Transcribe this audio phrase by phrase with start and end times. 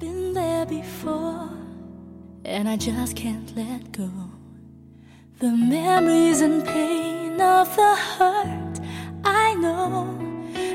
[0.00, 1.50] been there before,
[2.46, 4.10] and I just can't let go.
[5.40, 8.80] The memories and pain of the hurt
[9.24, 10.04] I know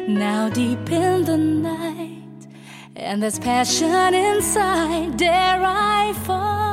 [0.08, 2.48] now deep in the night,
[2.96, 5.18] and there's passion inside.
[5.18, 6.65] Dare I heart?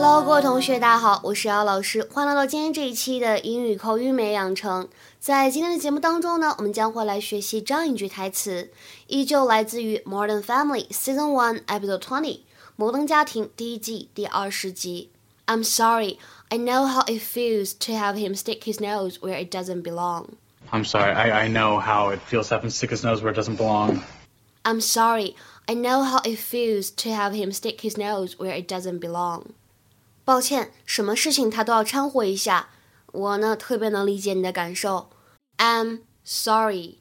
[0.00, 4.88] Hello，各位同学，大家好，我是姚老师，欢迎来到今天这一期的英语口语美养成。
[5.20, 8.70] 在今天的节目当中呢，我们将会来学习这样一句台词，
[9.06, 12.40] 依旧来自于《Modern Family》Season One Episode Twenty，《
[12.76, 15.10] 摩登家庭》第一季第二十集。
[15.46, 19.82] I'm sorry, I know how it feels to have him stick his nose where it doesn't
[19.82, 20.28] belong.
[20.70, 21.12] I'm sorry.
[21.12, 23.56] I, I know how it feels to have him stick his nose where it doesn't
[23.56, 24.02] belong.
[24.64, 25.36] I'm sorry,
[25.68, 29.54] I know how it feels to have him stick his nose where it doesn't belong.
[30.30, 32.70] 抱歉，什么事情他都要掺和一下。
[33.12, 35.10] 我呢，特别能理解你的感受。
[35.56, 36.98] I'm sorry.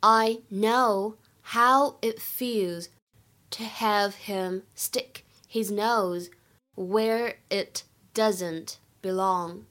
[0.00, 2.86] I know how it feels
[3.50, 6.28] to have him stick his nose
[6.74, 7.82] where it
[8.14, 9.62] doesn't belong.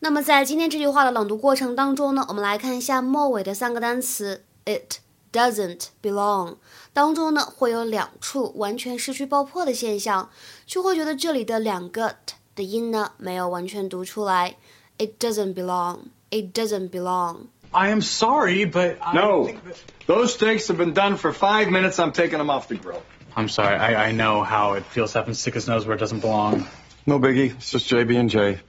[0.00, 4.98] 那么在今天这句话的朗读过程当中呢，我们来看一下末尾的三个单词 it
[5.32, 6.58] doesn't belong
[6.92, 10.30] 当中呢会有两处完全失去爆破的现象，
[10.64, 14.56] 就会觉得这里的两个 t 的音呢没有完全读出来。
[14.98, 16.08] It doesn't belong.
[16.30, 17.46] It doesn't belong.
[17.72, 19.46] I am sorry, but I No.
[19.46, 21.98] think that- Those steaks have been done for five minutes.
[21.98, 23.02] I'm taking them off the grill.
[23.34, 23.76] I'm sorry.
[23.76, 26.20] I, I know how it feels to have him stick his nose where it doesn't
[26.20, 26.66] belong.
[27.06, 27.52] No biggie.
[27.56, 28.60] It's just JB and J.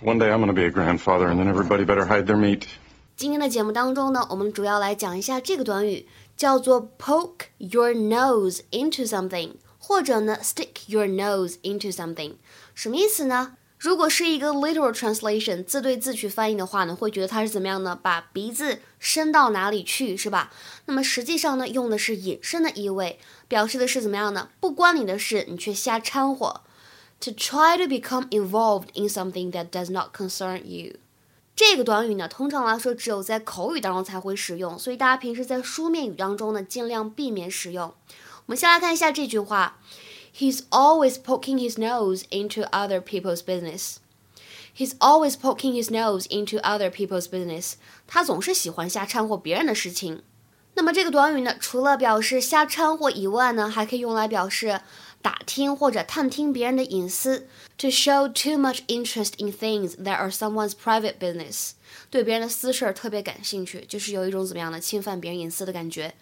[0.00, 2.66] One day I'm going to be a grandfather, and then everybody better hide their meat.
[3.16, 9.52] 今天的节目当中呢，我们主要来讲一下这个短语，叫做 poke your nose into something，
[9.91, 12.35] 或者呢 stick your nose into something，
[12.73, 13.57] 什么意思呢？
[13.77, 17.99] 如果是一个 literal translation 自对自去翻译的话呢，会觉得它是怎么样呢？
[18.01, 20.49] 把鼻子伸到哪里去，是吧？
[20.85, 23.19] 那么实际上呢，用的是引申的意味，
[23.49, 24.47] 表示的是怎么样呢？
[24.61, 26.61] 不关你的事，你却瞎掺和。
[27.19, 30.95] To try to become involved in something that does not concern you。
[31.53, 37.93] 这个短语呢，通常来说只有在口语当中才会使用，所以大家平时在书面语当中呢，尽量避免使用。
[38.51, 39.79] 我们先来看一下这句话
[40.37, 43.95] ：He's always poking his nose into other people's business.
[44.75, 47.75] He's always poking his nose into other people's business.
[48.07, 50.23] 他总是喜欢瞎掺和别人的事情。
[50.73, 54.81] 那么这个短语呢，除了表示瞎掺和以外呢，还可以用来表示
[55.21, 57.47] 打听或者探听别人的隐私。
[57.77, 61.71] To show too much interest in things that are someone's private business，
[62.09, 66.15] 对别人的私事儿特别感兴趣，就是有一种怎么样的侵犯别人隐私的感觉。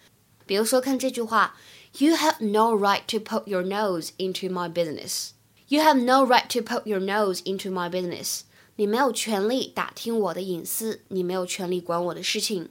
[0.46, 1.54] 比如说，看这句话
[1.97, 5.29] ：You have no right to poke your nose into my business.
[5.67, 8.41] You have no right to poke your nose into my business.
[8.75, 12.69] 你没有权利打听我的隐私，你没有权利管我的事情。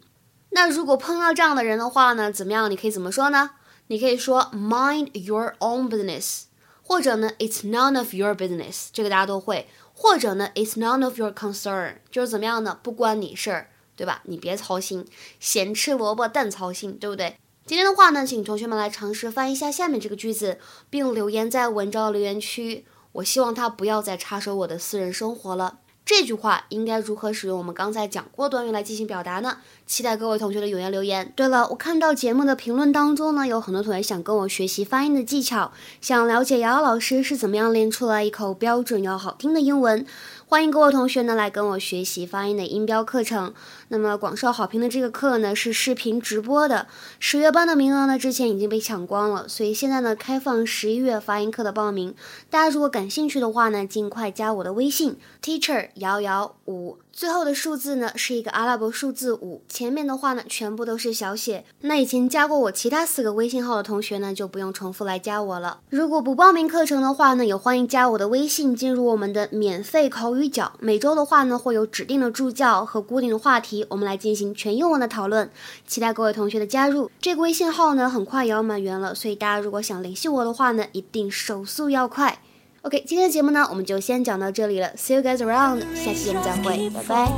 [0.51, 2.71] 那如果碰到这样的人的话呢，怎么样？
[2.71, 3.51] 你可以怎么说呢？
[3.89, 6.45] 你可以说 mind your own business，
[6.83, 9.67] 或者呢 it's none of your business，这个大家都会。
[9.93, 12.79] 或者呢 it's none of your concern，就是怎么样呢？
[12.83, 14.23] 不关你事儿，对吧？
[14.25, 15.07] 你别操心，
[15.39, 17.37] 咸吃萝卜淡操心，对不对？
[17.70, 20.58] 今天的话呢，请同学们来尝试翻译一下下面这个句子，
[20.90, 22.84] 并留言在文章的留言区。
[23.12, 25.78] 我希望他不要再插手我的私人生活了。
[26.10, 29.58] 这句话应该如何使用我们刚才讲过短语来进行表达呢？
[29.86, 31.32] 期待各位同学的踊跃留言。
[31.36, 35.72] 对了，我看到节目的评论当中呢，有很多同学想跟我学习发音的技巧，
[36.02, 40.04] 想了解瑶瑶老师是怎么样练出来一口标准又好听的英文。
[40.48, 43.54] 欢迎各位同学呢来跟我学习发音的音标课程。
[43.90, 46.88] 那么广受好评的这个课呢是视频直播的，
[47.20, 52.16] 十月班的名额呢之前已经被抢光了，所以现在呢开放十一月发音课的报名。
[52.50, 61.64] 大家如果感兴趣的话呢，尽快加我的微信 teacher 瑶瑶五，最后的数字呢是一个阿拉伯数字五，前面的话呢全部都是小写。
[61.82, 65.80] 那以前加过我其他四个微信号的同学呢就不用重复来加我了。
[65.90, 70.74] 如果不报名课程的话呢，也欢迎加我的微信进入我们的免费口语角。
[70.80, 75.50] 每周的话呢会有指定的助教和固定的话题，我们来进行全英文的讨论。
[75.86, 77.12] 期待各位同学的加入。
[77.20, 82.42] 这个微信号呢很快也要满员了，所以大家如果想联系我的话呢，一定手速要快。
[82.84, 84.90] OK，今天的节目呢，我们就先讲到这里了。
[84.96, 87.30] See you guys around，下期节目再会，拜拜。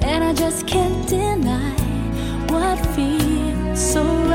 [0.00, 1.74] And I just can't deny
[2.48, 4.25] what feels so